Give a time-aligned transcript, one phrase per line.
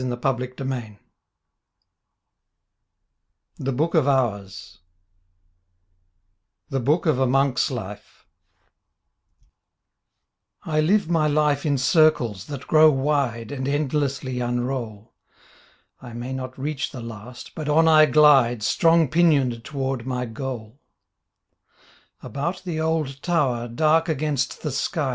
[0.01, 0.19] ^%:^%
[0.57, 0.97] 49
[3.59, 4.79] THE BOOK OF HOURS
[6.69, 8.25] The Book of a Mon}{s Life
[10.63, 15.13] I live my life in circles that grow wide And endlessly unroll,
[16.01, 20.81] I may not reach the last, but on I glide Strong pinioned toward my goal.
[22.23, 25.09] About the old tower, dark against the sky.